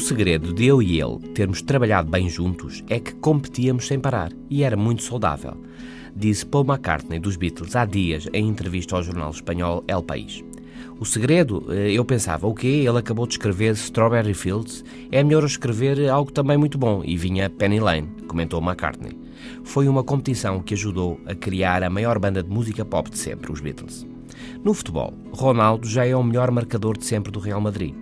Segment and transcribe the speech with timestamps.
[0.00, 4.62] segredo de eu e ele termos trabalhado bem juntos é que competíamos sem parar e
[4.62, 5.56] era muito saudável,
[6.14, 10.42] disse Paul McCartney dos Beatles há dias em entrevista ao jornal espanhol El País.
[10.98, 12.84] O segredo, eh, eu pensava, o quê?
[12.86, 17.50] Ele acabou de escrever Strawberry Fields, é melhor escrever algo também muito bom, e vinha
[17.50, 19.16] Penny Lane, comentou McCartney.
[19.62, 23.52] Foi uma competição que ajudou a criar a maior banda de música pop de sempre,
[23.52, 24.06] os Beatles.
[24.64, 27.94] No futebol, Ronaldo já é o melhor marcador de sempre do Real Madrid.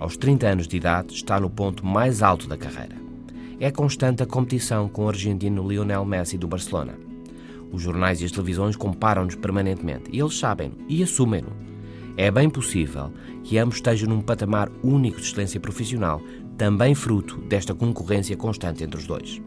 [0.00, 2.96] Aos 30 anos de idade, está no ponto mais alto da carreira.
[3.58, 6.94] É constante a competição com o argentino Lionel Messi do Barcelona.
[7.72, 11.68] Os jornais e as televisões comparam-nos permanentemente e eles sabem e assumem-no
[12.18, 13.12] é bem possível
[13.44, 16.20] que ambos estejam num patamar único de excelência profissional,
[16.56, 19.40] também fruto desta concorrência constante entre os dois.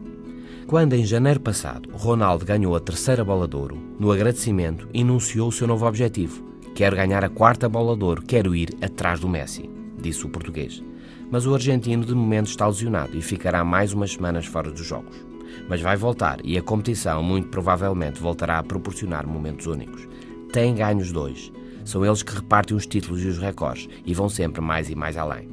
[0.66, 5.52] Quando, em janeiro passado, Ronaldo ganhou a terceira bola de ouro, no agradecimento enunciou o
[5.52, 6.42] seu novo objetivo.
[6.74, 9.68] Quero ganhar a quarta bola de ouro, quero ir atrás do Messi,
[10.02, 10.82] disse o português.
[11.30, 15.16] Mas o argentino de momento está lesionado e ficará mais umas semanas fora dos jogos.
[15.68, 20.06] Mas vai voltar e a competição muito provavelmente voltará a proporcionar momentos únicos.
[20.52, 21.50] Tem ganhos dois
[21.84, 25.16] são eles que repartem os títulos e os recordes e vão sempre mais e mais
[25.16, 25.48] além.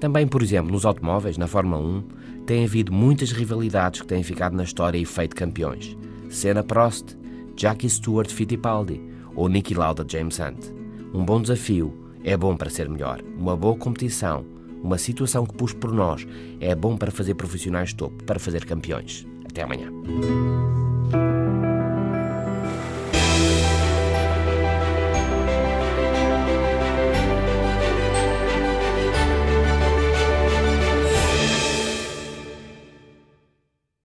[0.00, 2.02] Também, por exemplo, nos automóveis, na Fórmula 1,
[2.46, 5.96] tem havido muitas rivalidades que têm ficado na história e feito campeões.
[6.28, 7.16] Senna Prost,
[7.56, 9.00] Jackie Stewart Fittipaldi
[9.36, 10.72] ou Niki Lauda James Hunt.
[11.14, 13.22] Um bom desafio é bom para ser melhor.
[13.36, 14.44] Uma boa competição,
[14.82, 16.26] uma situação que pus por nós,
[16.60, 19.26] é bom para fazer profissionais topo, para fazer campeões.
[19.44, 19.90] Até amanhã.